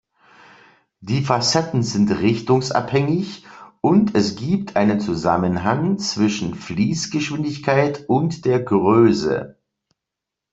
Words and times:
Die 1.01 1.21
Facetten 1.21 1.83
sind 1.83 2.09
richtungsabhängig 2.09 3.45
und 3.81 4.15
es 4.15 4.35
gibt 4.35 4.75
einen 4.75 4.99
Zusammenhang 4.99 5.99
zwischen 5.99 6.55
Fließgeschwindigkeit 6.55 8.05
und 8.09 8.45
der 8.45 8.61
Größe. 8.63 9.59